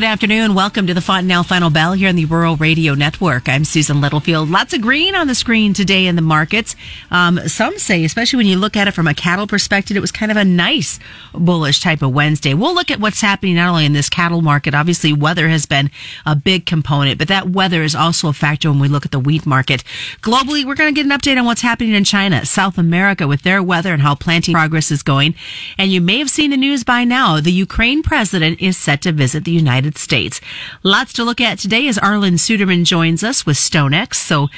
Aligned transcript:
good 0.00 0.06
afternoon. 0.06 0.54
Welcome 0.54 0.86
to 0.86 0.94
the 0.94 1.02
Fontanelle 1.02 1.44
Final 1.44 1.68
Bell 1.68 1.92
here 1.92 2.08
on 2.08 2.16
the 2.16 2.24
Rural 2.24 2.56
Radio 2.56 2.94
Network. 2.94 3.50
I'm 3.50 3.66
Susan 3.66 4.00
Littlefield. 4.00 4.48
Lots 4.48 4.72
of 4.72 4.80
green 4.80 5.14
on 5.14 5.26
the 5.26 5.34
screen 5.34 5.74
today 5.74 6.06
in 6.06 6.16
the 6.16 6.22
markets. 6.22 6.74
Um, 7.10 7.38
some 7.48 7.78
say, 7.78 8.02
especially 8.06 8.38
when 8.38 8.46
you 8.46 8.56
look 8.56 8.78
at 8.78 8.88
it 8.88 8.92
from 8.92 9.06
a 9.06 9.12
cattle 9.12 9.46
perspective, 9.46 9.98
it 9.98 10.00
was 10.00 10.10
kind 10.10 10.32
of 10.32 10.38
a 10.38 10.44
nice 10.44 10.98
bullish 11.34 11.80
type 11.80 12.00
of 12.00 12.14
Wednesday. 12.14 12.54
We'll 12.54 12.74
look 12.74 12.90
at 12.90 12.98
what's 12.98 13.20
happening 13.20 13.56
not 13.56 13.68
only 13.68 13.84
in 13.84 13.92
this 13.92 14.08
cattle 14.08 14.40
market. 14.40 14.74
Obviously, 14.74 15.12
weather 15.12 15.50
has 15.50 15.66
been 15.66 15.90
a 16.24 16.34
big 16.34 16.64
component, 16.64 17.18
but 17.18 17.28
that 17.28 17.50
weather 17.50 17.82
is 17.82 17.94
also 17.94 18.28
a 18.28 18.32
factor 18.32 18.70
when 18.70 18.80
we 18.80 18.88
look 18.88 19.04
at 19.04 19.12
the 19.12 19.20
wheat 19.20 19.44
market. 19.44 19.84
Globally, 20.22 20.64
we're 20.64 20.76
going 20.76 20.94
to 20.94 20.98
get 20.98 21.04
an 21.04 21.18
update 21.18 21.38
on 21.38 21.44
what's 21.44 21.60
happening 21.60 21.92
in 21.92 22.04
China, 22.04 22.46
South 22.46 22.78
America 22.78 23.28
with 23.28 23.42
their 23.42 23.62
weather 23.62 23.92
and 23.92 24.00
how 24.00 24.14
planting 24.14 24.54
progress 24.54 24.90
is 24.90 25.02
going. 25.02 25.34
And 25.76 25.92
you 25.92 26.00
may 26.00 26.20
have 26.20 26.30
seen 26.30 26.52
the 26.52 26.56
news 26.56 26.84
by 26.84 27.04
now. 27.04 27.38
The 27.38 27.52
Ukraine 27.52 28.02
president 28.02 28.62
is 28.62 28.78
set 28.78 29.02
to 29.02 29.12
visit 29.12 29.44
the 29.44 29.50
United 29.50 29.89
States. 29.98 30.40
Lots 30.82 31.12
to 31.14 31.24
look 31.24 31.40
at 31.40 31.58
today 31.58 31.88
as 31.88 31.98
Arlan 31.98 32.34
Suderman 32.34 32.84
joins 32.84 33.24
us 33.24 33.46
with 33.46 33.56
StoneX. 33.56 34.14
So 34.14 34.48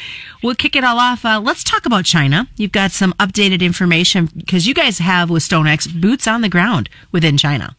we'll 0.43 0.55
kick 0.55 0.77
it 0.77 0.85
all 0.85 0.99
off. 0.99 1.25
Uh, 1.25 1.41
let's 1.41 1.65
talk 1.65 1.87
about 1.87 2.05
China. 2.05 2.49
You've 2.57 2.73
got 2.73 2.91
some 2.91 3.13
updated 3.15 3.61
information 3.63 4.29
because 4.37 4.67
you 4.67 4.75
guys 4.75 4.99
have 4.99 5.31
with 5.31 5.43
StoneX 5.43 6.01
boots 6.01 6.27
on 6.27 6.41
the 6.41 6.49
ground 6.49 6.89
within 7.11 7.37
China. 7.37 7.77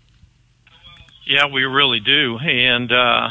Yeah, 1.25 1.47
we 1.47 1.63
really 1.63 2.01
do. 2.01 2.37
And 2.37 2.91
uh, 2.91 3.29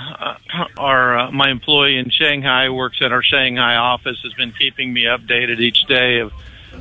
our 0.78 1.18
uh, 1.18 1.30
my 1.30 1.50
employee 1.50 1.98
in 1.98 2.10
Shanghai 2.10 2.70
works 2.70 2.98
at 3.02 3.12
our 3.12 3.22
Shanghai 3.22 3.76
office 3.76 4.18
has 4.22 4.32
been 4.32 4.52
keeping 4.52 4.92
me 4.92 5.04
updated 5.04 5.60
each 5.60 5.84
day 5.84 6.20
of 6.20 6.32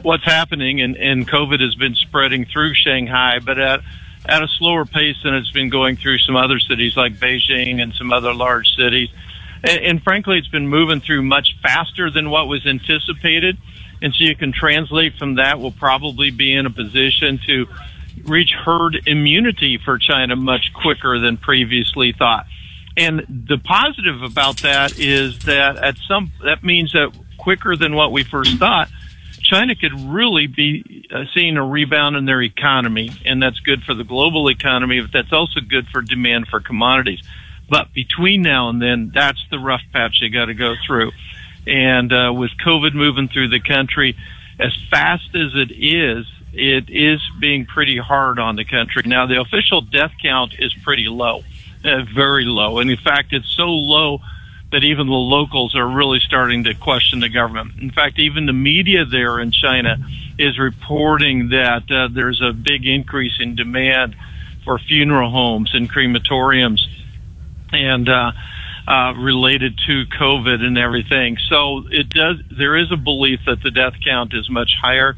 what's 0.03 0.23
happening, 0.23 0.81
and, 0.81 0.95
and 0.95 1.27
COVID 1.27 1.59
has 1.59 1.75
been 1.75 1.95
spreading 1.95 2.45
through 2.45 2.73
Shanghai, 2.75 3.39
but 3.39 3.59
at 3.59 3.81
at 4.25 4.43
a 4.43 4.47
slower 4.47 4.85
pace 4.85 5.17
than 5.23 5.33
it's 5.33 5.51
been 5.51 5.69
going 5.69 5.97
through 5.97 6.19
some 6.19 6.35
other 6.35 6.59
cities 6.59 6.95
like 6.95 7.15
Beijing 7.15 7.81
and 7.81 7.93
some 7.93 8.13
other 8.13 8.33
large 8.33 8.75
cities. 8.75 9.09
And, 9.63 9.79
and 9.79 10.03
frankly, 10.03 10.37
it's 10.37 10.47
been 10.47 10.67
moving 10.67 11.01
through 11.01 11.23
much 11.23 11.55
faster 11.61 12.09
than 12.09 12.29
what 12.29 12.47
was 12.47 12.65
anticipated. 12.65 13.57
And 14.01 14.13
so 14.13 14.23
you 14.23 14.35
can 14.35 14.51
translate 14.51 15.15
from 15.17 15.35
that. 15.35 15.59
We'll 15.59 15.71
probably 15.71 16.31
be 16.31 16.53
in 16.53 16.65
a 16.65 16.71
position 16.71 17.39
to 17.45 17.67
reach 18.25 18.51
herd 18.51 19.03
immunity 19.05 19.77
for 19.83 19.97
China 19.97 20.35
much 20.35 20.71
quicker 20.73 21.19
than 21.19 21.37
previously 21.37 22.11
thought. 22.11 22.45
And 22.97 23.45
the 23.47 23.57
positive 23.57 24.21
about 24.21 24.61
that 24.63 24.99
is 24.99 25.39
that 25.39 25.77
at 25.77 25.97
some, 26.07 26.31
that 26.43 26.63
means 26.63 26.91
that 26.91 27.11
quicker 27.37 27.75
than 27.75 27.95
what 27.95 28.11
we 28.11 28.23
first 28.23 28.57
thought, 28.57 28.89
China 29.51 29.75
could 29.75 29.99
really 29.99 30.47
be 30.47 31.05
uh, 31.13 31.25
seeing 31.33 31.57
a 31.57 31.65
rebound 31.65 32.15
in 32.15 32.23
their 32.23 32.41
economy, 32.41 33.11
and 33.25 33.43
that's 33.43 33.59
good 33.59 33.83
for 33.83 33.93
the 33.93 34.05
global 34.05 34.49
economy, 34.49 35.01
but 35.01 35.11
that's 35.11 35.33
also 35.33 35.59
good 35.59 35.87
for 35.89 36.01
demand 36.01 36.47
for 36.47 36.61
commodities. 36.61 37.19
But 37.69 37.93
between 37.93 38.43
now 38.43 38.69
and 38.69 38.81
then, 38.81 39.11
that's 39.13 39.43
the 39.51 39.59
rough 39.59 39.81
patch 39.91 40.21
they 40.21 40.29
got 40.29 40.45
to 40.45 40.53
go 40.53 40.75
through. 40.87 41.11
And 41.67 42.13
uh, 42.13 42.31
with 42.33 42.51
COVID 42.65 42.93
moving 42.93 43.27
through 43.27 43.49
the 43.49 43.59
country 43.59 44.15
as 44.57 44.73
fast 44.89 45.35
as 45.35 45.51
it 45.53 45.71
is, 45.71 46.25
it 46.53 46.89
is 46.89 47.19
being 47.41 47.65
pretty 47.65 47.97
hard 47.97 48.39
on 48.39 48.55
the 48.55 48.63
country. 48.63 49.03
Now, 49.05 49.25
the 49.25 49.41
official 49.41 49.81
death 49.81 50.13
count 50.21 50.53
is 50.59 50.73
pretty 50.81 51.09
low, 51.09 51.43
uh, 51.83 52.03
very 52.15 52.45
low. 52.45 52.79
And 52.79 52.89
in 52.89 52.97
fact, 52.97 53.33
it's 53.33 53.49
so 53.49 53.65
low 53.65 54.19
that 54.71 54.83
even 54.83 55.07
the 55.07 55.13
locals 55.13 55.75
are 55.75 55.87
really 55.87 56.19
starting 56.19 56.63
to 56.63 56.73
question 56.73 57.19
the 57.19 57.29
government. 57.29 57.79
In 57.81 57.91
fact, 57.91 58.19
even 58.19 58.45
the 58.45 58.53
media 58.53 59.05
there 59.05 59.39
in 59.39 59.51
China 59.51 59.97
is 60.39 60.57
reporting 60.57 61.49
that 61.49 61.83
uh, 61.91 62.07
there's 62.13 62.41
a 62.41 62.53
big 62.53 62.87
increase 62.87 63.33
in 63.39 63.55
demand 63.55 64.15
for 64.63 64.79
funeral 64.79 65.29
homes 65.29 65.71
and 65.73 65.91
crematoriums 65.91 66.81
and 67.71 68.07
uh, 68.07 68.31
uh, 68.87 69.13
related 69.17 69.77
to 69.87 70.05
COVID 70.05 70.61
and 70.61 70.77
everything. 70.77 71.37
So 71.49 71.83
it 71.89 72.09
does. 72.09 72.37
There 72.49 72.77
is 72.77 72.91
a 72.91 72.97
belief 72.97 73.41
that 73.45 73.61
the 73.61 73.71
death 73.71 73.93
count 74.03 74.33
is 74.33 74.49
much 74.49 74.71
higher 74.81 75.15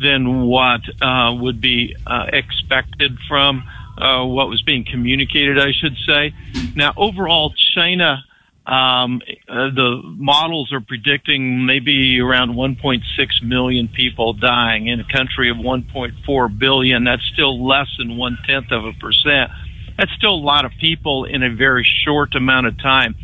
than 0.00 0.42
what 0.42 0.80
uh, 1.00 1.34
would 1.38 1.60
be 1.60 1.96
uh, 2.06 2.26
expected 2.32 3.18
from 3.28 3.68
uh, 3.96 4.24
what 4.24 4.48
was 4.48 4.62
being 4.62 4.84
communicated, 4.84 5.58
I 5.58 5.72
should 5.72 5.96
say. 6.06 6.32
Now, 6.76 6.92
overall, 6.96 7.52
China 7.74 8.24
um, 8.68 9.22
uh, 9.48 9.70
the 9.70 10.02
models 10.04 10.74
are 10.74 10.82
predicting 10.82 11.64
maybe 11.64 12.20
around 12.20 12.50
1.6 12.50 13.02
million 13.42 13.88
people 13.88 14.34
dying 14.34 14.88
in 14.88 15.00
a 15.00 15.04
country 15.04 15.50
of 15.50 15.56
1.4 15.56 16.58
billion. 16.58 17.04
That's 17.04 17.24
still 17.32 17.66
less 17.66 17.88
than 17.96 18.18
one 18.18 18.36
tenth 18.46 18.70
of 18.70 18.84
a 18.84 18.92
percent. 18.92 19.50
That's 19.96 20.12
still 20.12 20.34
a 20.34 20.44
lot 20.44 20.66
of 20.66 20.72
people 20.78 21.24
in 21.24 21.42
a 21.42 21.54
very 21.54 21.86
short 22.04 22.34
amount 22.34 22.66
of 22.66 22.78
time. 22.78 23.14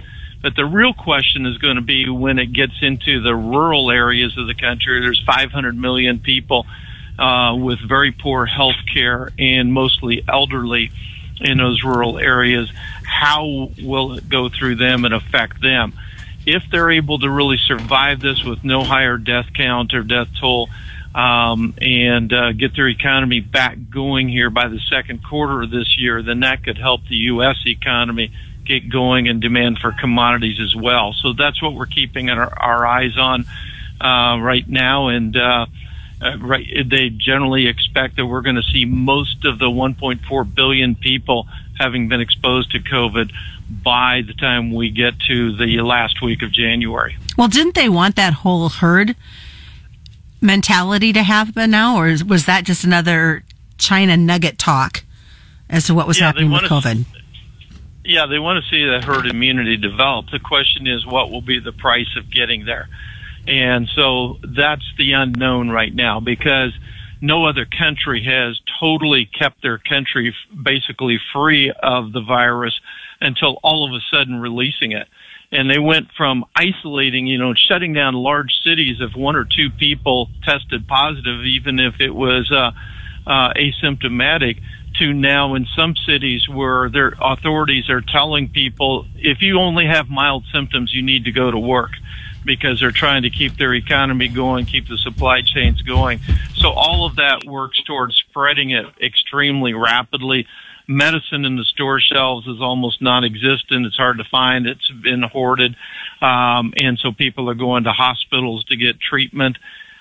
But 0.41 0.57
the 0.57 0.65
real 0.65 0.95
question 0.95 1.45
is 1.45 1.59
going 1.59 1.77
to 1.77 1.83
be 1.83 2.09
when 2.09 2.39
it 2.39 2.53
gets 2.55 2.75
into 2.81 3.21
the 3.21 3.35
rural 3.35 3.91
areas 3.91 4.37
of 4.39 4.47
the 4.47 4.55
country. 4.55 5.01
There's 5.03 5.23
500 5.27 5.77
million 5.77 6.21
people 6.21 6.65
uh, 7.19 7.55
with 7.55 7.81
very 7.87 8.13
poor 8.13 8.47
health 8.47 8.81
care 8.95 9.31
and 9.39 9.75
mostly 9.75 10.25
elderly 10.27 10.91
in 11.41 11.59
those 11.59 11.83
rural 11.83 12.19
areas, 12.19 12.71
how 13.25 13.71
will 13.83 14.13
it 14.13 14.29
go 14.29 14.51
through 14.51 14.77
them 14.77 15.07
and 15.07 15.15
affect 15.15 15.63
them? 15.63 15.95
If 16.45 16.63
they're 16.71 16.91
able 16.91 17.19
to 17.21 17.31
really 17.31 17.57
survive 17.57 18.21
this 18.21 18.45
with 18.45 18.63
no 18.63 18.85
higher 18.85 19.17
death 19.17 19.47
count 19.55 19.95
or 19.95 20.03
death 20.03 20.29
toll, 20.39 20.69
um, 21.15 21.75
and 21.81 22.31
uh, 22.33 22.53
get 22.53 22.77
their 22.77 22.89
economy 22.89 23.41
back 23.41 23.79
going 23.89 24.29
here 24.29 24.51
by 24.51 24.69
the 24.69 24.81
second 24.91 25.25
quarter 25.25 25.63
of 25.63 25.71
this 25.71 25.97
year, 25.97 26.23
then 26.23 26.41
that 26.41 26.65
could 26.65 26.77
help 26.77 27.03
the 27.09 27.17
U.S. 27.33 27.57
economy 27.65 28.31
get 28.67 28.91
going 28.91 29.29
and 29.29 29.41
demand 29.41 29.79
for 29.79 29.93
commodities 29.93 30.59
as 30.61 30.75
well. 30.75 31.15
So 31.15 31.33
that's 31.33 31.63
what 31.63 31.73
we're 31.73 31.87
keeping 31.87 32.29
our, 32.29 32.53
our 32.59 32.85
eyes 32.85 33.17
on 33.17 33.47
uh, 34.01 34.39
right 34.43 34.69
now, 34.69 35.09
and 35.09 35.35
uh, 35.37 35.67
uh, 36.21 36.39
right, 36.39 36.67
they 36.91 37.11
generally 37.11 37.69
expect 37.69 38.17
that 38.17 38.27
we're 38.27 38.43
going 38.43 38.57
to 38.57 38.63
see 38.63 38.85
most 38.85 39.45
of 39.45 39.59
the 39.59 39.67
1.4 39.67 40.55
billion 40.55 40.95
people 40.95 41.47
having 41.79 42.09
been 42.09 42.21
exposed 42.21 42.73
to 42.73 42.79
COVID 42.79 43.33
by 43.69 44.23
the 44.27 44.35
time 44.35 44.73
we 44.73 44.91
get 44.91 45.19
to 45.29 45.57
the 45.57 45.81
last 45.81 46.23
week 46.23 46.43
of 46.43 46.53
January. 46.53 47.17
Well, 47.37 47.49
didn't 47.49 47.75
they 47.75 47.89
want 47.89 48.17
that 48.17 48.33
whole 48.35 48.69
herd 48.69 49.17
mentality 50.41 51.13
to 51.13 51.23
happen 51.23 51.71
now, 51.71 51.97
or 51.97 52.15
was 52.27 52.47
that 52.47 52.65
just 52.65 52.85
another 52.85 53.43
China 53.79 54.17
nugget 54.17 54.59
talk 54.59 55.05
as 55.69 55.87
to 55.87 55.95
what 55.95 56.07
was 56.07 56.21
yeah, 56.21 56.27
happening 56.27 56.51
with 56.51 56.63
COVID? 56.63 57.05
yeah, 58.05 58.27
they 58.27 58.39
want 58.39 58.63
to 58.63 58.71
see 58.71 58.85
that 58.85 59.05
herd 59.05 59.27
immunity 59.27 59.77
develop. 59.77 60.27
The 60.31 60.39
question 60.39 60.87
is, 60.87 61.07
what 61.07 61.31
will 61.31 61.41
be 61.41 61.59
the 61.59 61.73
price 61.73 62.17
of 62.17 62.31
getting 62.31 62.67
there? 62.67 62.89
And 63.47 63.89
so 63.95 64.39
that's 64.43 64.85
the 64.99 65.13
unknown 65.13 65.71
right 65.71 65.95
now 65.95 66.21
because 66.21 66.73
no 67.25 67.47
other 67.47 67.67
country 67.67 68.23
has 68.25 68.61
totally 68.79 69.25
kept 69.27 69.63
their 69.63 69.79
country 69.79 70.35
basically 70.63 71.19
free 71.33 71.73
of 71.83 72.13
the 72.13 72.21
virus 72.21 72.79
until 73.21 73.59
all 73.63 73.87
of 73.87 73.95
a 73.95 74.05
sudden 74.13 74.41
releasing 74.41 74.93
it. 74.93 75.09
And 75.51 75.71
they 75.71 75.79
went 75.79 76.09
from 76.17 76.45
isolating, 76.55 77.27
you 77.27 77.39
know, 77.39 77.55
shutting 77.55 77.95
down 77.95 78.15
large 78.15 78.53
cities 78.63 78.97
if 79.01 79.17
one 79.17 79.37
or 79.37 79.45
two 79.45 79.71
people 79.71 80.29
tested 80.45 80.87
positive, 80.87 81.45
even 81.47 81.79
if 81.81 81.95
it 81.99 82.15
was 82.15 82.51
uh, 82.53 82.73
uh, 83.27 83.53
asymptomatic, 83.55 84.61
to 84.99 85.13
now 85.13 85.55
in 85.55 85.67
some 85.77 85.95
cities 86.07 86.47
where 86.49 86.91
their 86.91 87.15
authorities 87.21 87.89
are 87.89 88.03
telling 88.03 88.49
people 88.49 89.07
if 89.17 89.39
you 89.41 89.59
only 89.59 89.87
have 89.87 90.09
mild 90.09 90.45
symptoms, 90.53 90.93
you 90.95 91.03
need 91.03 91.25
to 91.25 91.33
go 91.33 91.51
to 91.51 91.59
work 91.59 91.91
because 92.45 92.81
they're 92.81 92.91
trying 92.91 93.23
to 93.23 93.31
keep 93.31 93.57
their 93.57 93.75
economy 93.75 94.29
going, 94.29 94.67
keep 94.67 94.89
the 94.89 94.99
supply 94.99 95.41
chains 95.43 95.83
going. 95.83 96.21
So 96.57 96.71
all 96.71 97.07
of 97.07 97.17
that 97.17 97.45
works 97.45 97.83
towards 97.85 98.17
spreading 98.17 98.71
it 98.71 98.87
extremely 99.01 99.75
rapidly. 99.75 100.47
Medicine 100.87 101.45
in 101.45 101.57
the 101.57 101.65
store 101.65 102.01
shelves 102.01 102.47
is 102.47 102.61
almost 102.61 103.01
non-existent. 103.01 103.87
It's 103.87 103.97
hard 103.97 104.19
to 104.19 104.25
find. 104.25 104.67
It's 104.67 104.91
been 104.91 105.23
hoarded. 105.23 105.77
Um, 106.21 106.75
and 106.77 106.99
so 106.99 107.13
people 107.13 107.49
are 107.49 107.55
going 107.55 107.85
to 107.85 107.93
hospitals 107.93 108.65
to 108.65 108.77
get 108.77 109.01
treatment. 109.01 109.57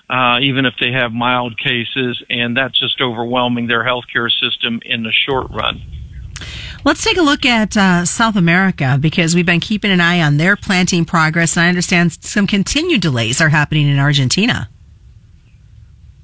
Uh, 0.08 0.38
even 0.40 0.66
if 0.66 0.74
they 0.78 0.92
have 0.92 1.12
mild 1.12 1.58
cases, 1.58 2.22
and 2.28 2.54
that's 2.54 2.78
just 2.78 3.00
overwhelming 3.00 3.66
their 3.68 3.82
healthcare 3.82 4.30
system 4.30 4.80
in 4.84 5.02
the 5.02 5.12
short 5.26 5.50
run. 5.50 5.80
Let's 6.84 7.02
take 7.02 7.16
a 7.16 7.22
look 7.22 7.46
at 7.46 7.78
uh, 7.78 8.04
South 8.04 8.36
America 8.36 8.98
because 9.00 9.34
we've 9.34 9.46
been 9.46 9.60
keeping 9.60 9.90
an 9.90 10.02
eye 10.02 10.20
on 10.20 10.36
their 10.36 10.54
planting 10.54 11.06
progress, 11.06 11.56
and 11.56 11.64
I 11.64 11.68
understand 11.70 12.12
some 12.22 12.46
continued 12.46 13.00
delays 13.00 13.40
are 13.40 13.48
happening 13.48 13.88
in 13.88 13.98
Argentina. 13.98 14.68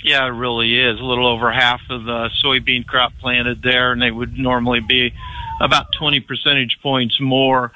Yeah, 0.05 0.27
it 0.27 0.31
really 0.31 0.79
is. 0.79 1.01
A 1.01 1.03
little 1.03 1.27
over 1.27 1.51
half 1.51 1.81
of 1.89 2.05
the 2.05 2.29
soybean 2.45 2.87
crop 2.87 3.13
planted 3.21 3.63
there, 3.63 3.93
and 3.93 4.03
they 4.03 4.11
would 4.11 4.37
normally 4.39 4.81
be 4.81 5.15
about 5.63 5.87
20 5.99 6.21
percentage 6.21 6.77
points 6.83 7.19
more. 7.19 7.73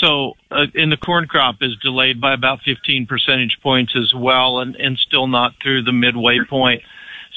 So, 0.00 0.34
uh, 0.52 0.66
and 0.74 0.92
the 0.92 0.96
corn 0.96 1.26
crop 1.26 1.56
is 1.60 1.76
delayed 1.82 2.20
by 2.20 2.34
about 2.34 2.60
15 2.64 3.06
percentage 3.06 3.58
points 3.64 3.94
as 3.96 4.14
well, 4.14 4.60
and, 4.60 4.76
and 4.76 4.96
still 4.96 5.26
not 5.26 5.54
through 5.60 5.82
the 5.82 5.92
midway 5.92 6.38
point. 6.48 6.82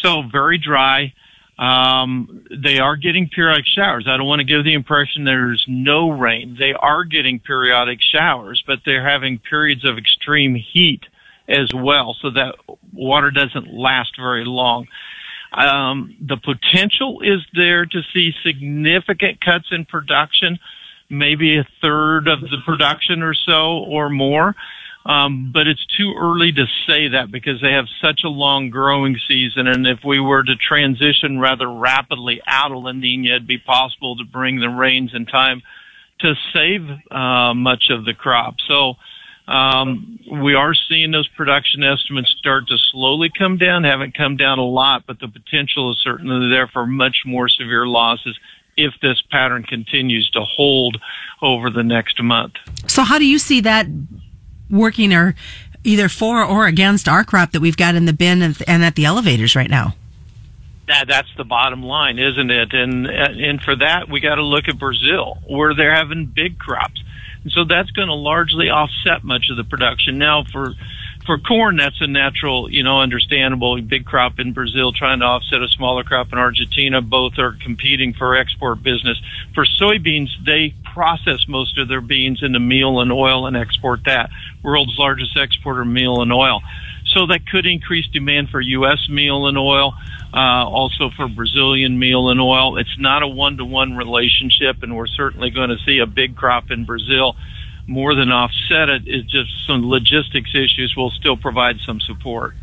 So, 0.04 0.22
very 0.32 0.60
dry. 0.60 1.14
Um, 1.62 2.44
they 2.50 2.80
are 2.80 2.96
getting 2.96 3.30
periodic 3.30 3.68
showers. 3.68 4.08
I 4.10 4.18
don't 4.18 4.26
want 4.26 4.40
to 4.40 4.46
give 4.46 4.64
the 4.64 4.74
impression 4.74 5.26
there's 5.26 5.64
no 5.68 6.10
rain. 6.10 6.56
They 6.58 6.74
are 6.74 7.04
getting 7.04 7.40
periodic 7.40 8.00
showers, 8.02 8.64
but 8.66 8.80
they're 8.84 9.08
having 9.08 9.38
periods 9.38 9.86
of 9.86 10.00
extreme 10.00 10.56
heat 10.56 11.02
as 11.48 11.72
well, 11.72 12.16
so 12.20 12.32
that 12.32 12.56
water 12.92 13.30
doesn't 13.30 13.72
last 13.72 14.14
very 14.18 14.44
long. 14.44 14.88
Um, 15.54 16.16
the 16.20 16.38
potential 16.38 17.22
is 17.22 17.42
there 17.54 17.86
to 17.86 18.02
see 18.12 18.34
significant 18.44 19.40
cuts 19.40 19.68
in 19.70 19.86
production, 19.86 20.58
maybe 21.12 21.60
a 21.60 21.68
third 21.80 22.28
of 22.28 22.42
the 22.42 22.58
production 22.66 23.22
or 23.22 23.36
so 23.36 23.84
or 23.88 24.10
more. 24.10 24.56
Um, 25.04 25.52
but 25.52 25.68
it's 25.68 25.86
too 25.98 26.14
early 26.16 26.52
to 26.52 26.66
say 26.88 27.08
that 27.10 27.32
because 27.32 27.60
they 27.62 27.72
have 27.72 27.86
such 28.02 28.22
a 28.24 28.30
long 28.30 28.70
growing 28.70 29.18
season. 29.28 29.68
And 29.68 29.88
if 29.88 30.00
we 30.06 30.20
were 30.20 30.44
to 30.44 30.56
transition 30.56 31.40
rather 31.40 31.68
rapidly 31.68 32.40
out 32.46 32.72
of 32.72 32.84
La 32.84 32.92
Nina, 32.92 33.36
it'd 33.36 33.48
be 33.48 33.58
possible 33.58 34.16
to 34.18 34.24
bring 34.24 34.60
the 34.60 34.70
rains 34.70 35.12
in 35.14 35.26
time 35.26 35.64
to 36.20 36.36
save 36.54 36.88
uh, 37.10 37.54
much 37.56 37.86
of 37.90 38.06
the 38.06 38.14
crop. 38.14 38.56
So 38.68 38.94
um, 39.48 40.20
we 40.32 40.54
are 40.54 40.74
seeing 40.74 41.12
those 41.12 41.28
production 41.30 41.84
estimates 41.84 42.34
start 42.38 42.68
to 42.68 42.78
slowly 42.92 43.32
come 43.36 43.58
down. 43.58 43.84
Haven't 43.84 44.16
come 44.16 44.38
down 44.38 44.60
a 44.60 44.66
lot, 44.66 45.04
but 45.08 45.20
the 45.20 45.28
potential 45.28 45.92
is 45.92 45.98
certainly 46.04 46.50
there 46.50 46.68
for 46.68 46.86
much 46.86 47.24
more 47.26 47.50
severe 47.50 47.88
losses 47.88 48.38
if 48.78 48.94
this 49.02 49.22
pattern 49.32 49.64
continues 49.64 50.30
to 50.32 50.42
hold 50.42 50.98
over 51.42 51.70
the 51.70 51.84
next 51.84 52.22
month. 52.22 52.54
So, 52.88 53.04
how 53.04 53.20
do 53.20 53.26
you 53.26 53.40
see 53.40 53.62
that 53.62 53.88
working 54.72 55.14
or 55.14 55.36
either 55.84 56.10
for 56.10 56.44
or 56.44 56.68
against 56.68 57.08
our 57.08 57.24
crop 57.24 57.52
that 57.52 57.60
we've 57.60 57.78
got 57.78 57.96
in 57.96 58.06
the 58.06 58.14
bin 58.14 58.42
and, 58.42 58.58
and 58.68 58.84
at 58.84 58.96
the 58.96 59.06
elevators 59.06 59.56
right 59.56 59.70
now? 59.70 59.96
That, 60.88 61.08
that's 61.08 61.30
the 61.38 61.44
bottom 61.44 61.84
line, 61.84 62.20
isn't 62.20 62.52
it? 62.52 62.74
And 62.74 63.08
and 63.08 63.62
for 63.62 63.76
that, 63.78 64.10
we 64.10 64.20
got 64.20 64.36
to 64.36 64.44
look 64.44 64.68
at 64.68 64.78
Brazil, 64.78 65.38
where 65.48 65.74
they're 65.74 65.96
having 65.96 66.26
big 66.26 66.60
crops, 66.60 67.02
and 67.44 67.52
so 67.52 67.64
that's 67.64 67.92
going 67.92 68.10
to 68.10 68.14
largely 68.14 68.70
offset 68.70 69.24
much 69.24 69.50
of 69.50 69.58
the 69.58 69.64
production. 69.64 70.18
Now, 70.18 70.44
for 70.52 70.74
for 71.26 71.38
corn, 71.38 71.78
that's 71.78 72.02
a 72.02 72.08
natural, 72.08 72.70
you 72.72 72.84
know, 72.84 73.00
understandable 73.00 73.80
big 73.82 74.06
crop 74.06 74.40
in 74.40 74.54
Brazil 74.54 74.92
trying 74.92 75.20
to 75.20 75.26
offset 75.26 75.62
a 75.62 75.68
smaller 75.70 76.04
crop 76.04 76.34
in 76.34 76.38
Argentina. 76.38 77.02
Both 77.02 77.38
are 77.38 77.56
competing 77.64 78.14
for 78.14 78.36
export 78.36 78.84
business. 78.84 79.22
For 79.54 79.66
soybeans, 79.66 80.30
they 80.46 80.74
process 80.94 81.46
most 81.48 81.78
of 81.78 81.88
their 81.88 82.02
beans 82.02 82.40
into 82.42 82.60
meal 82.60 83.00
and 83.02 83.12
oil 83.12 83.48
and 83.48 83.58
export 83.58 84.02
that. 84.06 84.30
World's 84.64 84.98
largest 84.98 85.38
exporter, 85.38 85.82
of 85.82 85.88
meal 85.88 86.22
and 86.22 86.32
oil. 86.32 86.62
So 87.08 87.28
that 87.28 87.48
could 87.48 87.66
increase 87.66 88.06
demand 88.08 88.50
for 88.50 88.62
U.S. 88.62 89.10
meal 89.10 89.48
and 89.48 89.58
oil, 89.58 89.94
uh, 90.34 90.38
also 90.38 91.10
for 91.16 91.28
Brazilian 91.28 91.98
meal 91.98 92.30
and 92.30 92.40
oil. 92.40 92.78
It's 92.78 92.96
not 93.00 93.24
a 93.24 93.28
one-to-one 93.28 93.98
relationship, 93.98 94.84
and 94.84 94.96
we're 94.96 95.08
certainly 95.08 95.50
going 95.50 95.70
to 95.70 95.78
see 95.86 96.00
a 96.00 96.06
big 96.06 96.36
crop 96.36 96.72
in 96.72 96.86
Brazil 96.86 97.36
more 97.88 98.16
than 98.16 98.32
offset 98.32 98.90
it. 98.90 99.04
It's 99.06 99.30
just 99.32 99.50
some 99.68 99.90
logistics 99.90 100.52
issues 100.54 100.94
will 100.96 101.12
still 101.12 101.38
provide 101.38 101.78
some 101.86 102.00
support. 102.00 102.56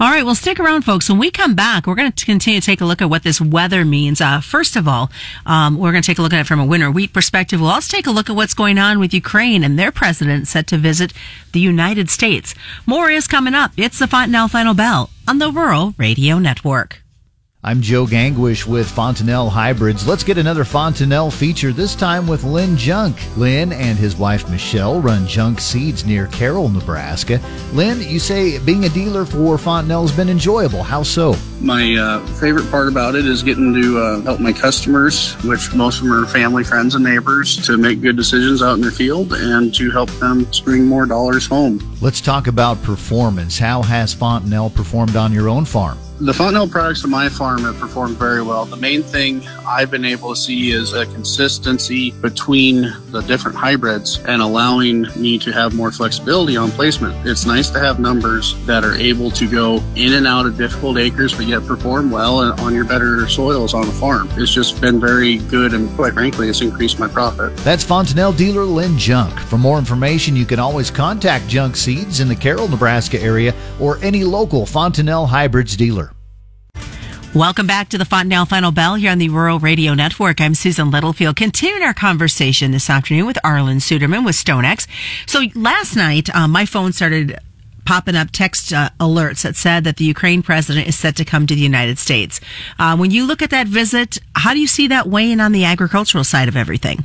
All 0.00 0.10
right, 0.10 0.24
well, 0.24 0.34
stick 0.34 0.60
around, 0.60 0.82
folks. 0.82 1.08
When 1.08 1.18
we 1.18 1.30
come 1.30 1.54
back, 1.54 1.86
we're 1.86 1.94
going 1.94 2.12
to 2.12 2.24
continue 2.24 2.60
to 2.60 2.64
take 2.66 2.80
a 2.80 2.84
look 2.84 3.02
at 3.02 3.10
what 3.10 3.24
this 3.24 3.40
weather 3.40 3.84
means. 3.84 4.20
Uh, 4.20 4.40
first 4.40 4.76
of 4.76 4.86
all, 4.86 5.10
um, 5.46 5.78
we're 5.78 5.92
going 5.92 6.02
to 6.02 6.06
take 6.06 6.18
a 6.18 6.22
look 6.22 6.32
at 6.32 6.40
it 6.40 6.46
from 6.46 6.60
a 6.60 6.66
winter 6.66 6.90
wheat 6.90 7.12
perspective. 7.12 7.60
We'll 7.60 7.70
also 7.70 7.96
take 7.96 8.06
a 8.06 8.10
look 8.10 8.30
at 8.30 8.36
what's 8.36 8.54
going 8.54 8.78
on 8.78 8.98
with 8.98 9.12
Ukraine 9.12 9.64
and 9.64 9.78
their 9.78 9.92
president 9.92 10.48
set 10.48 10.66
to 10.68 10.78
visit 10.78 11.12
the 11.52 11.60
United 11.60 12.10
States. 12.10 12.54
More 12.86 13.10
is 13.10 13.26
coming 13.26 13.54
up. 13.54 13.72
It's 13.76 13.98
the 13.98 14.06
Fontanelle 14.06 14.48
Final 14.48 14.74
Bell 14.74 15.10
on 15.26 15.38
the 15.38 15.50
Rural 15.50 15.94
Radio 15.98 16.38
Network. 16.38 17.02
I'm 17.68 17.82
Joe 17.82 18.06
Gangwish 18.06 18.66
with 18.66 18.90
Fontanelle 18.90 19.50
Hybrids. 19.50 20.06
Let's 20.06 20.24
get 20.24 20.38
another 20.38 20.64
Fontanelle 20.64 21.30
feature, 21.30 21.70
this 21.70 21.94
time 21.94 22.26
with 22.26 22.42
Lynn 22.42 22.78
Junk. 22.78 23.20
Lynn 23.36 23.74
and 23.74 23.98
his 23.98 24.16
wife 24.16 24.48
Michelle 24.48 25.02
run 25.02 25.26
Junk 25.26 25.60
Seeds 25.60 26.06
near 26.06 26.28
Carroll, 26.28 26.70
Nebraska. 26.70 27.42
Lynn, 27.74 28.00
you 28.00 28.20
say 28.20 28.58
being 28.58 28.86
a 28.86 28.88
dealer 28.88 29.26
for 29.26 29.58
Fontanelle 29.58 30.00
has 30.00 30.16
been 30.16 30.30
enjoyable. 30.30 30.82
How 30.82 31.02
so? 31.02 31.36
My 31.60 31.94
uh, 31.94 32.26
favorite 32.36 32.70
part 32.70 32.88
about 32.88 33.14
it 33.14 33.26
is 33.26 33.42
getting 33.42 33.74
to 33.74 33.98
uh, 33.98 34.20
help 34.22 34.40
my 34.40 34.54
customers, 34.54 35.34
which 35.44 35.74
most 35.74 35.98
of 35.98 36.04
them 36.04 36.24
are 36.24 36.26
family, 36.26 36.64
friends, 36.64 36.94
and 36.94 37.04
neighbors, 37.04 37.58
to 37.66 37.76
make 37.76 38.00
good 38.00 38.16
decisions 38.16 38.62
out 38.62 38.76
in 38.76 38.80
their 38.80 38.90
field 38.90 39.34
and 39.34 39.74
to 39.74 39.90
help 39.90 40.08
them 40.12 40.46
bring 40.64 40.86
more 40.86 41.04
dollars 41.04 41.46
home. 41.46 41.86
Let's 42.00 42.22
talk 42.22 42.46
about 42.46 42.82
performance. 42.82 43.58
How 43.58 43.82
has 43.82 44.14
Fontanelle 44.14 44.70
performed 44.70 45.16
on 45.16 45.34
your 45.34 45.50
own 45.50 45.66
farm? 45.66 45.98
The 46.20 46.34
Fontanelle 46.34 46.66
products 46.66 47.04
on 47.04 47.10
my 47.10 47.28
farm 47.28 47.62
have 47.62 47.78
performed 47.78 48.16
very 48.16 48.42
well. 48.42 48.64
The 48.64 48.76
main 48.76 49.04
thing 49.04 49.46
I've 49.64 49.88
been 49.88 50.04
able 50.04 50.30
to 50.30 50.36
see 50.36 50.72
is 50.72 50.92
a 50.92 51.06
consistency 51.06 52.10
between 52.10 52.92
the 53.10 53.20
different 53.20 53.56
hybrids 53.56 54.18
and 54.26 54.42
allowing 54.42 55.02
me 55.14 55.38
to 55.38 55.52
have 55.52 55.76
more 55.76 55.92
flexibility 55.92 56.56
on 56.56 56.72
placement. 56.72 57.24
It's 57.24 57.46
nice 57.46 57.70
to 57.70 57.78
have 57.78 58.00
numbers 58.00 58.56
that 58.66 58.84
are 58.84 58.94
able 58.94 59.30
to 59.30 59.48
go 59.48 59.80
in 59.94 60.14
and 60.14 60.26
out 60.26 60.44
of 60.44 60.58
difficult 60.58 60.98
acres, 60.98 61.32
but 61.34 61.46
yet 61.46 61.64
perform 61.64 62.10
well 62.10 62.40
on 62.60 62.74
your 62.74 62.84
better 62.84 63.28
soils 63.28 63.72
on 63.72 63.86
the 63.86 63.92
farm. 63.92 64.28
It's 64.32 64.52
just 64.52 64.80
been 64.80 64.98
very 64.98 65.36
good, 65.36 65.72
and 65.72 65.88
quite 65.94 66.14
frankly, 66.14 66.48
it's 66.48 66.62
increased 66.62 66.98
my 66.98 67.06
profit. 67.06 67.56
That's 67.58 67.84
Fontanelle 67.84 68.32
dealer 68.32 68.64
Lynn 68.64 68.98
Junk. 68.98 69.38
For 69.38 69.56
more 69.56 69.78
information, 69.78 70.34
you 70.34 70.46
can 70.46 70.58
always 70.58 70.90
contact 70.90 71.46
Junk 71.46 71.76
Seeds 71.76 72.18
in 72.18 72.26
the 72.26 72.34
Carroll, 72.34 72.66
Nebraska 72.66 73.22
area 73.22 73.54
or 73.80 73.98
any 74.02 74.24
local 74.24 74.66
Fontanelle 74.66 75.26
Hybrids 75.26 75.76
dealer. 75.76 76.07
Welcome 77.34 77.66
back 77.66 77.90
to 77.90 77.98
the 77.98 78.06
Fontanelle 78.06 78.46
Final 78.46 78.72
Bell 78.72 78.94
here 78.94 79.10
on 79.10 79.18
the 79.18 79.28
Rural 79.28 79.58
Radio 79.58 79.92
Network. 79.92 80.40
I'm 80.40 80.54
Susan 80.54 80.90
Littlefield, 80.90 81.36
continuing 81.36 81.82
our 81.82 81.92
conversation 81.92 82.70
this 82.70 82.88
afternoon 82.88 83.26
with 83.26 83.36
Arlan 83.44 83.76
Suderman 83.76 84.24
with 84.24 84.34
StoneX. 84.34 84.86
So 85.26 85.42
last 85.54 85.94
night, 85.94 86.34
um, 86.34 86.50
my 86.50 86.64
phone 86.64 86.94
started 86.94 87.38
popping 87.84 88.16
up 88.16 88.30
text 88.32 88.72
uh, 88.72 88.88
alerts 88.98 89.42
that 89.42 89.56
said 89.56 89.84
that 89.84 89.98
the 89.98 90.04
Ukraine 90.04 90.42
president 90.42 90.88
is 90.88 90.96
set 90.96 91.16
to 91.16 91.24
come 91.24 91.46
to 91.46 91.54
the 91.54 91.60
United 91.60 91.98
States. 91.98 92.40
Uh, 92.78 92.96
when 92.96 93.10
you 93.10 93.26
look 93.26 93.42
at 93.42 93.50
that 93.50 93.66
visit, 93.66 94.18
how 94.34 94.54
do 94.54 94.58
you 94.58 94.66
see 94.66 94.88
that 94.88 95.06
weighing 95.06 95.38
on 95.38 95.52
the 95.52 95.66
agricultural 95.66 96.24
side 96.24 96.48
of 96.48 96.56
everything? 96.56 97.04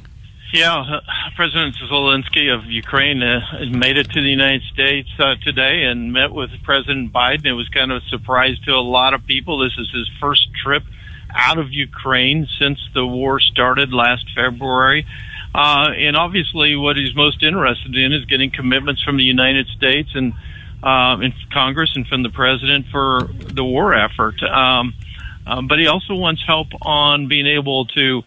Yeah, 0.54 1.00
President 1.36 1.76
Zelensky 1.90 2.54
of 2.54 2.66
Ukraine 2.70 3.24
uh, 3.24 3.40
made 3.72 3.98
it 3.98 4.12
to 4.12 4.22
the 4.22 4.30
United 4.30 4.62
States 4.72 5.10
uh, 5.18 5.34
today 5.44 5.86
and 5.86 6.14
met 6.14 6.32
with 6.32 6.52
President 6.62 7.12
Biden. 7.12 7.48
It 7.48 7.54
was 7.54 7.68
kind 7.70 7.92
of 7.92 8.04
a 8.04 8.06
surprise 8.10 8.60
to 8.68 8.74
a 8.74 8.86
lot 8.86 9.16
of 9.16 9.26
people. 9.26 9.58
This 9.58 9.74
is 9.80 9.90
his 9.92 10.08
first 10.22 10.48
trip 10.64 10.84
out 11.34 11.58
of 11.58 11.72
Ukraine 11.72 12.48
since 12.60 12.78
the 12.94 13.04
war 13.04 13.40
started 13.40 13.92
last 13.92 14.26
February. 14.36 15.08
Uh, 15.56 15.88
and 15.98 16.16
obviously, 16.16 16.76
what 16.76 16.98
he's 16.98 17.16
most 17.16 17.42
interested 17.42 17.96
in 17.98 18.14
is 18.14 18.26
getting 18.26 18.52
commitments 18.52 19.02
from 19.02 19.18
the 19.18 19.24
United 19.24 19.66
States 19.76 20.12
and 20.14 20.34
uh, 20.84 21.18
in 21.20 21.34
Congress 21.52 21.94
and 21.96 22.06
from 22.06 22.22
the 22.22 22.30
president 22.30 22.86
for 22.92 23.28
the 23.40 23.64
war 23.64 23.96
effort. 23.96 24.36
Um, 24.44 24.94
um, 25.48 25.68
but 25.68 25.80
he 25.80 25.88
also 25.88 26.14
wants 26.14 26.44
help 26.46 26.68
on 26.84 27.28
being 27.28 27.48
able 27.48 27.88
to 27.88 28.22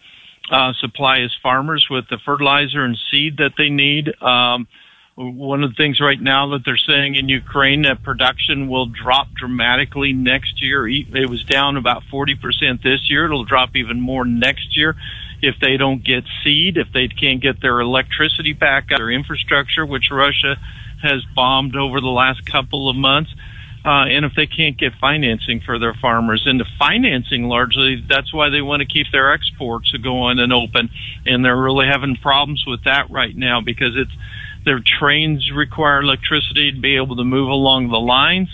uh, 0.51 0.73
supply 0.79 1.21
his 1.21 1.35
farmers 1.41 1.87
with 1.89 2.05
the 2.09 2.17
fertilizer 2.25 2.83
and 2.83 2.97
seed 3.11 3.37
that 3.37 3.53
they 3.57 3.69
need. 3.69 4.09
Um, 4.21 4.67
one 5.15 5.63
of 5.63 5.71
the 5.71 5.75
things 5.75 5.99
right 5.99 6.21
now 6.21 6.49
that 6.49 6.61
they're 6.63 6.77
saying 6.77 7.15
in 7.15 7.27
Ukraine 7.27 7.81
that 7.83 8.03
production 8.03 8.67
will 8.67 8.85
drop 8.85 9.27
dramatically 9.33 10.13
next 10.13 10.61
year. 10.61 10.87
It 10.87 11.27
was 11.27 11.43
down 11.43 11.75
about 11.75 12.03
40% 12.13 12.83
this 12.83 13.09
year. 13.09 13.25
It'll 13.25 13.43
drop 13.43 13.75
even 13.75 13.99
more 13.99 14.25
next 14.25 14.77
year 14.77 14.95
if 15.41 15.55
they 15.59 15.77
don't 15.77 16.03
get 16.03 16.23
seed, 16.43 16.77
if 16.77 16.87
they 16.93 17.07
can't 17.07 17.41
get 17.41 17.61
their 17.61 17.79
electricity 17.79 18.53
back, 18.53 18.89
their 18.89 19.09
infrastructure, 19.09 19.85
which 19.85 20.09
Russia 20.11 20.55
has 21.01 21.23
bombed 21.35 21.75
over 21.75 21.99
the 21.99 22.07
last 22.07 22.45
couple 22.45 22.89
of 22.89 22.95
months 22.95 23.31
uh, 23.85 24.05
and 24.05 24.25
if 24.25 24.33
they 24.35 24.47
can't 24.47 24.77
get 24.77 24.93
financing 24.99 25.61
for 25.65 25.79
their 25.79 25.93
farmers. 25.93 26.43
And 26.45 26.59
the 26.59 26.65
financing 26.77 27.43
largely, 27.43 28.03
that's 28.07 28.33
why 28.33 28.49
they 28.49 28.61
want 28.61 28.81
to 28.81 28.85
keep 28.85 29.07
their 29.11 29.31
exports 29.31 29.91
going 30.03 30.39
and 30.39 30.51
open. 30.51 30.89
And 31.25 31.43
they're 31.43 31.59
really 31.59 31.87
having 31.87 32.17
problems 32.17 32.63
with 32.67 32.83
that 32.83 33.09
right 33.09 33.35
now 33.35 33.61
because 33.61 33.95
it's 33.95 34.11
their 34.65 34.81
trains 34.99 35.49
require 35.55 36.01
electricity 36.01 36.73
to 36.73 36.81
be 36.81 36.97
able 36.97 37.15
to 37.15 37.23
move 37.23 37.49
along 37.49 37.89
the 37.89 37.99
lines. 37.99 38.49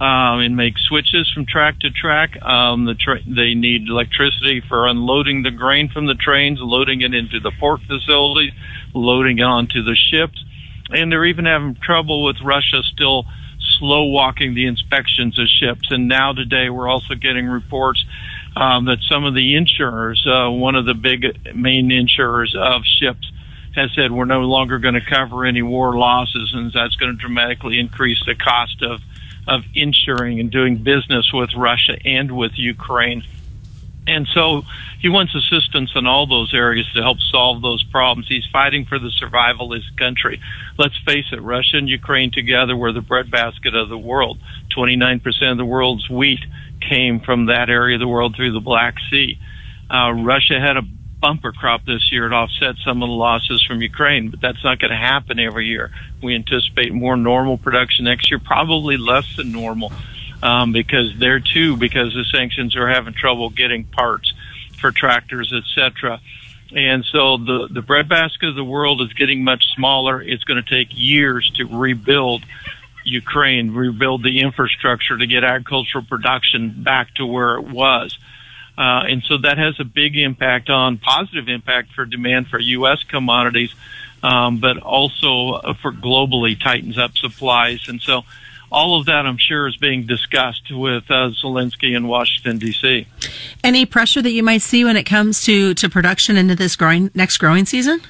Um, 0.00 0.40
and 0.40 0.56
make 0.56 0.74
switches 0.76 1.30
from 1.32 1.46
track 1.46 1.78
to 1.80 1.88
track. 1.88 2.42
Um, 2.42 2.84
the 2.84 2.94
tra- 2.94 3.22
they 3.24 3.54
need 3.54 3.86
electricity 3.88 4.60
for 4.68 4.88
unloading 4.88 5.44
the 5.44 5.52
grain 5.52 5.88
from 5.88 6.06
the 6.06 6.16
trains, 6.16 6.58
loading 6.60 7.02
it 7.02 7.14
into 7.14 7.38
the 7.38 7.52
port 7.60 7.80
facilities, 7.86 8.52
loading 8.92 9.38
it 9.38 9.44
onto 9.44 9.84
the 9.84 9.94
ships, 9.94 10.44
and 10.90 11.12
they're 11.12 11.24
even 11.24 11.44
having 11.44 11.76
trouble 11.80 12.24
with 12.24 12.36
Russia 12.44 12.82
still 12.92 13.24
slow 13.78 14.04
walking 14.04 14.54
the 14.54 14.66
inspections 14.66 15.38
of 15.38 15.46
ships. 15.48 15.90
And 15.90 16.08
now 16.08 16.32
today 16.32 16.70
we're 16.70 16.88
also 16.88 17.14
getting 17.14 17.46
reports 17.46 18.04
um, 18.56 18.86
that 18.86 18.98
some 19.08 19.24
of 19.24 19.34
the 19.34 19.56
insurers, 19.56 20.24
uh, 20.26 20.50
one 20.50 20.74
of 20.74 20.84
the 20.84 20.94
big 20.94 21.54
main 21.54 21.90
insurers 21.90 22.54
of 22.58 22.82
ships, 22.84 23.30
has 23.74 23.90
said 23.94 24.12
we're 24.12 24.24
no 24.24 24.42
longer 24.42 24.78
going 24.78 24.94
to 24.94 25.04
cover 25.04 25.44
any 25.44 25.62
war 25.62 25.96
losses, 25.96 26.52
and 26.54 26.72
that's 26.72 26.94
going 26.96 27.12
to 27.12 27.18
dramatically 27.18 27.78
increase 27.78 28.22
the 28.24 28.34
cost 28.34 28.82
of 28.82 29.00
of 29.46 29.62
insuring 29.74 30.40
and 30.40 30.50
doing 30.50 30.78
business 30.78 31.30
with 31.32 31.52
Russia 31.54 31.98
and 32.04 32.34
with 32.34 32.52
Ukraine. 32.56 33.22
And 34.06 34.28
so 34.34 34.62
he 35.00 35.08
wants 35.08 35.34
assistance 35.34 35.92
in 35.94 36.06
all 36.06 36.26
those 36.26 36.52
areas 36.52 36.86
to 36.94 37.02
help 37.02 37.18
solve 37.30 37.62
those 37.62 37.82
problems. 37.84 38.28
He's 38.28 38.46
fighting 38.52 38.84
for 38.84 38.98
the 38.98 39.10
survival 39.10 39.72
of 39.72 39.82
his 39.82 39.90
country. 39.98 40.40
Let's 40.78 40.96
face 41.06 41.26
it, 41.32 41.40
Russia 41.40 41.78
and 41.78 41.88
Ukraine 41.88 42.30
together 42.30 42.76
were 42.76 42.92
the 42.92 43.00
breadbasket 43.00 43.74
of 43.74 43.88
the 43.88 43.98
world. 43.98 44.38
29% 44.76 45.22
of 45.50 45.56
the 45.56 45.64
world's 45.64 46.08
wheat 46.10 46.40
came 46.86 47.20
from 47.20 47.46
that 47.46 47.70
area 47.70 47.96
of 47.96 48.00
the 48.00 48.08
world 48.08 48.36
through 48.36 48.52
the 48.52 48.60
Black 48.60 48.96
Sea. 49.10 49.38
Uh, 49.90 50.12
Russia 50.12 50.60
had 50.60 50.76
a 50.76 50.82
bumper 51.20 51.52
crop 51.52 51.86
this 51.86 52.12
year 52.12 52.28
to 52.28 52.34
offset 52.34 52.74
some 52.84 53.02
of 53.02 53.08
the 53.08 53.14
losses 53.14 53.62
from 53.62 53.80
Ukraine, 53.80 54.28
but 54.28 54.42
that's 54.42 54.62
not 54.62 54.78
going 54.78 54.90
to 54.90 54.96
happen 54.96 55.38
every 55.38 55.66
year. 55.66 55.90
We 56.22 56.34
anticipate 56.34 56.92
more 56.92 57.16
normal 57.16 57.56
production 57.56 58.04
next 58.04 58.30
year, 58.30 58.38
probably 58.38 58.98
less 58.98 59.24
than 59.36 59.50
normal 59.50 59.90
um, 60.44 60.72
because 60.72 61.18
there 61.18 61.40
too, 61.40 61.76
because 61.76 62.12
the 62.12 62.24
sanctions 62.24 62.76
are 62.76 62.86
having 62.86 63.14
trouble 63.14 63.48
getting 63.48 63.84
parts 63.84 64.32
for 64.78 64.92
tractors, 64.92 65.52
etc. 65.52 66.20
And 66.76 67.04
so 67.06 67.38
the 67.38 67.68
the 67.70 67.80
breadbasket 67.80 68.50
of 68.50 68.54
the 68.54 68.64
world 68.64 69.00
is 69.00 69.12
getting 69.14 69.42
much 69.42 69.64
smaller. 69.74 70.20
It's 70.20 70.44
going 70.44 70.62
to 70.62 70.68
take 70.68 70.88
years 70.90 71.50
to 71.56 71.64
rebuild 71.64 72.44
Ukraine, 73.04 73.72
rebuild 73.72 74.22
the 74.22 74.40
infrastructure 74.40 75.16
to 75.16 75.26
get 75.26 75.44
agricultural 75.44 76.04
production 76.04 76.82
back 76.82 77.14
to 77.14 77.24
where 77.24 77.56
it 77.56 77.64
was. 77.64 78.18
Uh, 78.76 79.08
and 79.08 79.22
so 79.22 79.38
that 79.38 79.56
has 79.56 79.78
a 79.78 79.84
big 79.84 80.16
impact 80.16 80.68
on 80.68 80.98
positive 80.98 81.48
impact 81.48 81.92
for 81.92 82.04
demand 82.04 82.48
for 82.48 82.58
U.S. 82.58 83.02
commodities, 83.04 83.72
um, 84.22 84.58
but 84.58 84.78
also 84.78 85.60
for 85.80 85.92
globally 85.92 86.60
tightens 86.60 86.98
up 86.98 87.16
supplies. 87.16 87.88
And 87.88 88.02
so 88.02 88.24
all 88.70 88.98
of 88.98 89.06
that, 89.06 89.26
I'm 89.26 89.38
sure, 89.38 89.68
is 89.68 89.76
being 89.76 90.06
discussed 90.06 90.70
with 90.70 91.04
uh, 91.10 91.30
Zelensky 91.42 91.96
in 91.96 92.06
Washington 92.08 92.58
D.C. 92.58 93.06
Any 93.62 93.86
pressure 93.86 94.22
that 94.22 94.32
you 94.32 94.42
might 94.42 94.62
see 94.62 94.84
when 94.84 94.96
it 94.96 95.04
comes 95.04 95.42
to 95.44 95.74
to 95.74 95.88
production 95.88 96.36
into 96.36 96.54
this 96.54 96.76
growing 96.76 97.10
next 97.14 97.38
growing 97.38 97.66
season? 97.66 98.00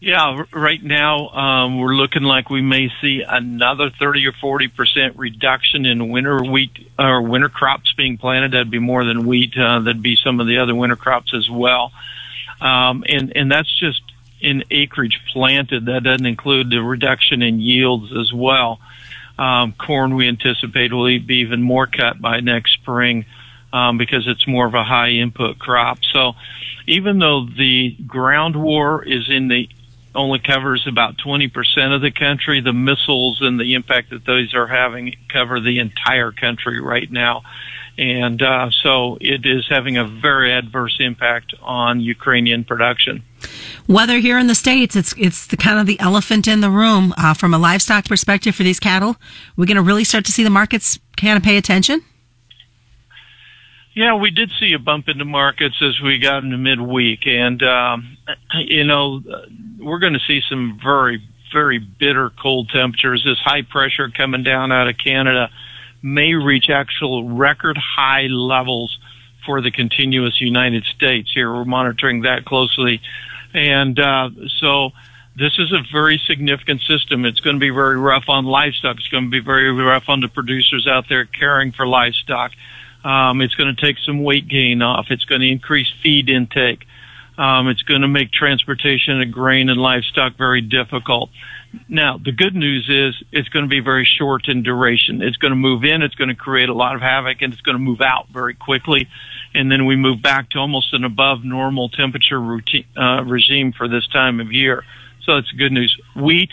Yeah, 0.00 0.44
right 0.52 0.80
now 0.80 1.28
um, 1.30 1.80
we're 1.80 1.94
looking 1.94 2.22
like 2.22 2.50
we 2.50 2.62
may 2.62 2.88
see 3.00 3.24
another 3.26 3.90
30 3.90 4.28
or 4.28 4.32
40 4.32 4.68
percent 4.68 5.16
reduction 5.16 5.86
in 5.86 6.08
winter 6.08 6.44
wheat 6.44 6.70
or 6.96 7.20
winter 7.22 7.48
crops 7.48 7.92
being 7.96 8.16
planted. 8.16 8.52
That'd 8.52 8.70
be 8.70 8.78
more 8.78 9.04
than 9.04 9.26
wheat. 9.26 9.58
Uh, 9.58 9.80
that'd 9.80 10.00
be 10.00 10.16
some 10.16 10.38
of 10.38 10.46
the 10.46 10.58
other 10.58 10.74
winter 10.74 10.94
crops 10.94 11.34
as 11.34 11.50
well. 11.50 11.90
Um, 12.60 13.04
and 13.08 13.36
and 13.36 13.50
that's 13.50 13.76
just 13.80 14.02
in 14.40 14.64
acreage 14.70 15.20
planted. 15.32 15.86
That 15.86 16.02
doesn't 16.02 16.26
include 16.26 16.70
the 16.70 16.78
reduction 16.78 17.42
in 17.42 17.60
yields 17.60 18.12
as 18.18 18.32
well. 18.32 18.80
Um, 19.38 19.72
corn 19.72 20.16
we 20.16 20.28
anticipate 20.28 20.92
will 20.92 21.06
be 21.20 21.36
even 21.36 21.62
more 21.62 21.86
cut 21.86 22.20
by 22.20 22.40
next 22.40 22.74
spring 22.74 23.24
um, 23.72 23.98
because 23.98 24.26
it's 24.26 24.46
more 24.48 24.66
of 24.66 24.74
a 24.74 24.84
high 24.84 25.10
input 25.10 25.58
crop. 25.58 25.98
So 26.12 26.32
even 26.86 27.18
though 27.18 27.46
the 27.46 27.96
ground 28.06 28.56
war 28.56 29.04
is 29.04 29.28
in 29.30 29.48
the 29.48 29.68
only 30.14 30.40
covers 30.40 30.86
about 30.88 31.16
20% 31.18 31.94
of 31.94 32.00
the 32.00 32.10
country, 32.10 32.60
the 32.60 32.72
missiles 32.72 33.40
and 33.40 33.60
the 33.60 33.74
impact 33.74 34.10
that 34.10 34.24
those 34.24 34.54
are 34.54 34.66
having 34.66 35.14
cover 35.28 35.60
the 35.60 35.78
entire 35.78 36.32
country 36.32 36.80
right 36.80 37.10
now. 37.10 37.42
And 37.96 38.40
uh, 38.42 38.70
so 38.82 39.18
it 39.20 39.44
is 39.44 39.66
having 39.68 39.96
a 39.96 40.04
very 40.04 40.52
adverse 40.52 40.96
impact 41.00 41.54
on 41.60 42.00
Ukrainian 42.00 42.64
production. 42.64 43.22
Weather 43.86 44.18
here 44.18 44.38
in 44.38 44.48
the 44.48 44.54
states, 44.54 44.96
it's 44.96 45.14
it's 45.16 45.46
the 45.46 45.56
kind 45.56 45.78
of 45.78 45.86
the 45.86 45.98
elephant 46.00 46.46
in 46.46 46.60
the 46.60 46.70
room 46.70 47.14
uh, 47.16 47.34
from 47.34 47.54
a 47.54 47.58
livestock 47.58 48.04
perspective 48.04 48.54
for 48.54 48.62
these 48.62 48.78
cattle. 48.78 49.16
We're 49.56 49.66
going 49.66 49.76
to 49.76 49.82
really 49.82 50.04
start 50.04 50.24
to 50.26 50.32
see 50.32 50.44
the 50.44 50.50
markets 50.50 50.98
kind 51.16 51.36
of 51.36 51.42
pay 51.42 51.56
attention. 51.56 52.02
Yeah, 53.94 54.14
we 54.14 54.30
did 54.30 54.52
see 54.60 54.74
a 54.74 54.78
bump 54.78 55.08
into 55.08 55.24
markets 55.24 55.74
as 55.82 56.00
we 56.00 56.18
got 56.18 56.44
into 56.44 56.58
midweek, 56.58 57.26
and 57.26 57.62
um, 57.62 58.16
you 58.54 58.84
know 58.84 59.22
we're 59.78 59.98
going 59.98 60.12
to 60.12 60.20
see 60.26 60.40
some 60.48 60.78
very 60.82 61.22
very 61.52 61.78
bitter 61.78 62.30
cold 62.40 62.68
temperatures. 62.72 63.22
This 63.24 63.38
high 63.38 63.62
pressure 63.62 64.10
coming 64.10 64.42
down 64.42 64.70
out 64.70 64.88
of 64.88 64.96
Canada 65.02 65.50
may 66.02 66.34
reach 66.34 66.70
actual 66.70 67.28
record 67.28 67.78
high 67.78 68.26
levels 68.28 68.98
for 69.48 69.62
the 69.62 69.70
continuous 69.70 70.38
United 70.42 70.84
States. 70.94 71.30
Here, 71.32 71.50
we're 71.50 71.64
monitoring 71.64 72.20
that 72.22 72.44
closely, 72.44 73.00
and 73.54 73.98
uh, 73.98 74.28
so 74.60 74.90
this 75.38 75.58
is 75.58 75.72
a 75.72 75.80
very 75.90 76.20
significant 76.26 76.82
system. 76.82 77.24
It's 77.24 77.40
going 77.40 77.56
to 77.56 77.60
be 77.60 77.70
very 77.70 77.96
rough 77.96 78.24
on 78.28 78.44
livestock. 78.44 78.98
It's 78.98 79.08
going 79.08 79.24
to 79.24 79.30
be 79.30 79.40
very 79.40 79.72
rough 79.72 80.10
on 80.10 80.20
the 80.20 80.28
producers 80.28 80.86
out 80.86 81.06
there 81.08 81.24
caring 81.24 81.72
for 81.72 81.86
livestock. 81.86 82.52
Um, 83.02 83.40
it's 83.40 83.54
going 83.54 83.74
to 83.74 83.80
take 83.80 83.96
some 84.04 84.22
weight 84.22 84.48
gain 84.48 84.82
off. 84.82 85.06
It's 85.08 85.24
going 85.24 85.40
to 85.40 85.48
increase 85.48 85.88
feed 86.02 86.28
intake. 86.28 86.84
Um, 87.38 87.68
it's 87.68 87.82
going 87.82 88.02
to 88.02 88.08
make 88.08 88.32
transportation 88.32 89.22
of 89.22 89.32
grain 89.32 89.70
and 89.70 89.80
livestock 89.80 90.36
very 90.36 90.60
difficult. 90.60 91.30
Now, 91.88 92.18
the 92.18 92.32
good 92.32 92.54
news 92.54 92.88
is 92.90 93.14
it's 93.30 93.48
going 93.48 93.64
to 93.64 93.68
be 93.68 93.80
very 93.80 94.04
short 94.18 94.48
in 94.48 94.62
duration. 94.62 95.22
It's 95.22 95.36
going 95.36 95.52
to 95.52 95.56
move 95.56 95.84
in, 95.84 96.02
it's 96.02 96.16
going 96.16 96.28
to 96.28 96.34
create 96.34 96.68
a 96.68 96.74
lot 96.74 96.96
of 96.96 97.00
havoc, 97.00 97.40
and 97.40 97.52
it's 97.52 97.62
going 97.62 97.76
to 97.76 97.82
move 97.82 98.00
out 98.00 98.26
very 98.32 98.54
quickly. 98.54 99.08
And 99.58 99.72
then 99.72 99.86
we 99.86 99.96
move 99.96 100.22
back 100.22 100.50
to 100.50 100.58
almost 100.58 100.94
an 100.94 101.02
above 101.02 101.42
normal 101.42 101.88
temperature 101.88 102.40
routine, 102.40 102.84
uh, 102.96 103.24
regime 103.24 103.72
for 103.76 103.88
this 103.88 104.06
time 104.12 104.38
of 104.38 104.52
year. 104.52 104.84
So 105.24 105.34
that's 105.34 105.50
good 105.50 105.72
news. 105.72 105.92
Wheat, 106.14 106.50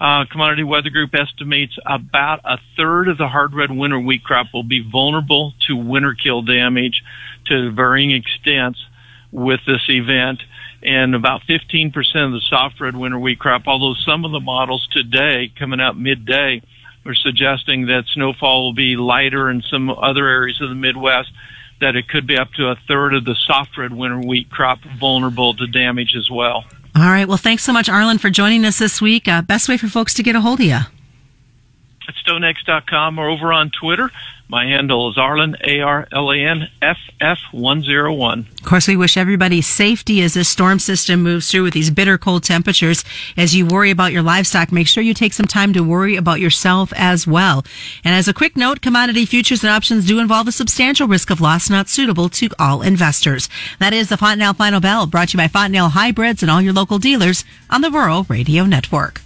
uh, 0.00 0.24
Commodity 0.32 0.64
Weather 0.64 0.88
Group 0.88 1.10
estimates 1.14 1.76
about 1.84 2.40
a 2.46 2.56
third 2.78 3.08
of 3.08 3.18
the 3.18 3.28
hard 3.28 3.52
red 3.52 3.70
winter 3.70 4.00
wheat 4.00 4.24
crop 4.24 4.46
will 4.54 4.62
be 4.62 4.80
vulnerable 4.80 5.52
to 5.66 5.76
winter 5.76 6.14
kill 6.14 6.40
damage 6.40 7.02
to 7.48 7.72
varying 7.72 8.12
extents 8.12 8.82
with 9.30 9.60
this 9.66 9.82
event 9.90 10.40
and 10.82 11.14
about 11.14 11.42
15% 11.46 11.92
of 12.24 12.32
the 12.32 12.40
soft 12.48 12.80
red 12.80 12.96
winter 12.96 13.18
wheat 13.18 13.38
crop, 13.38 13.64
although 13.66 13.94
some 14.06 14.24
of 14.24 14.32
the 14.32 14.40
models 14.40 14.88
today 14.92 15.52
coming 15.58 15.78
out 15.78 15.98
midday 15.98 16.62
are 17.04 17.14
suggesting 17.14 17.86
that 17.86 18.04
snowfall 18.14 18.64
will 18.64 18.72
be 18.72 18.96
lighter 18.96 19.50
in 19.50 19.62
some 19.70 19.90
other 19.90 20.26
areas 20.26 20.58
of 20.62 20.70
the 20.70 20.74
Midwest, 20.74 21.28
that 21.80 21.96
it 21.96 22.08
could 22.08 22.26
be 22.26 22.36
up 22.38 22.52
to 22.54 22.68
a 22.68 22.76
third 22.88 23.14
of 23.14 23.24
the 23.24 23.34
soft 23.46 23.76
red 23.76 23.92
winter 23.92 24.18
wheat 24.18 24.50
crop 24.50 24.78
vulnerable 24.98 25.54
to 25.54 25.66
damage 25.66 26.14
as 26.16 26.30
well. 26.30 26.64
All 26.94 27.02
right. 27.02 27.28
Well, 27.28 27.36
thanks 27.36 27.62
so 27.62 27.72
much, 27.72 27.88
Arlan, 27.88 28.18
for 28.18 28.30
joining 28.30 28.64
us 28.64 28.78
this 28.78 29.02
week. 29.02 29.28
Uh, 29.28 29.42
best 29.42 29.68
way 29.68 29.76
for 29.76 29.88
folks 29.88 30.14
to 30.14 30.22
get 30.22 30.34
a 30.34 30.40
hold 30.40 30.60
of 30.60 30.66
you? 30.66 30.72
At 30.74 32.14
stonex.com 32.26 33.18
or 33.18 33.28
over 33.28 33.52
on 33.52 33.70
Twitter. 33.70 34.10
My 34.48 34.66
handle 34.66 35.10
is 35.10 35.16
Arlan, 35.16 35.56
A-R-L-A-N, 35.60 36.68
F-F-101. 36.80 38.48
Of 38.48 38.64
course, 38.64 38.86
we 38.86 38.96
wish 38.96 39.16
everybody 39.16 39.60
safety 39.60 40.22
as 40.22 40.34
this 40.34 40.48
storm 40.48 40.78
system 40.78 41.24
moves 41.24 41.50
through 41.50 41.64
with 41.64 41.74
these 41.74 41.90
bitter 41.90 42.16
cold 42.16 42.44
temperatures. 42.44 43.04
As 43.36 43.56
you 43.56 43.66
worry 43.66 43.90
about 43.90 44.12
your 44.12 44.22
livestock, 44.22 44.70
make 44.70 44.86
sure 44.86 45.02
you 45.02 45.14
take 45.14 45.32
some 45.32 45.46
time 45.46 45.72
to 45.72 45.82
worry 45.82 46.14
about 46.14 46.38
yourself 46.38 46.92
as 46.94 47.26
well. 47.26 47.64
And 48.04 48.14
as 48.14 48.28
a 48.28 48.34
quick 48.34 48.56
note, 48.56 48.82
commodity 48.82 49.26
futures 49.26 49.64
and 49.64 49.70
options 49.70 50.06
do 50.06 50.20
involve 50.20 50.46
a 50.46 50.52
substantial 50.52 51.08
risk 51.08 51.30
of 51.30 51.40
loss 51.40 51.68
not 51.68 51.88
suitable 51.88 52.28
to 52.28 52.48
all 52.56 52.82
investors. 52.82 53.48
That 53.80 53.92
is 53.92 54.10
the 54.10 54.16
Fontanelle 54.16 54.54
Final 54.54 54.80
Bell, 54.80 55.06
brought 55.06 55.30
to 55.30 55.32
you 55.32 55.38
by 55.38 55.48
Fontanelle 55.48 55.88
Hybrids 55.88 56.42
and 56.42 56.50
all 56.52 56.62
your 56.62 56.72
local 56.72 57.00
dealers 57.00 57.44
on 57.68 57.80
the 57.80 57.90
Rural 57.90 58.24
Radio 58.28 58.64
Network. 58.64 59.25